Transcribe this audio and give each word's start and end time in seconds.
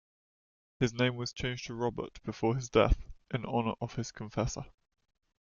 His 0.79 0.95
name 0.95 1.15
was 1.15 1.31
changed 1.31 1.67
to 1.67 1.75
"Robert" 1.75 2.23
before 2.23 2.55
his 2.55 2.71
death, 2.71 3.03
in 3.31 3.45
honor 3.45 3.75
of 3.79 3.93
his 3.93 4.11
confessor. 4.11 4.65